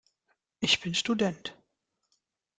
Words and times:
Ich 0.61 0.79
bin 0.81 0.95
Student. 0.95 1.55